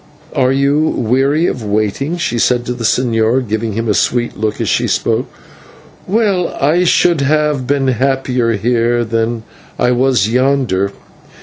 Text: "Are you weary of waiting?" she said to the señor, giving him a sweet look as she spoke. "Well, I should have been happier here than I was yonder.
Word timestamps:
"Are 0.35 0.51
you 0.51 0.79
weary 0.79 1.45
of 1.45 1.63
waiting?" 1.63 2.17
she 2.17 2.39
said 2.39 2.65
to 2.65 2.73
the 2.73 2.83
señor, 2.83 3.47
giving 3.47 3.73
him 3.73 3.87
a 3.87 3.93
sweet 3.93 4.35
look 4.35 4.59
as 4.59 4.67
she 4.67 4.87
spoke. 4.87 5.27
"Well, 6.07 6.57
I 6.59 6.85
should 6.85 7.21
have 7.21 7.67
been 7.67 7.87
happier 7.87 8.53
here 8.53 9.05
than 9.05 9.43
I 9.77 9.91
was 9.91 10.27
yonder. 10.27 10.91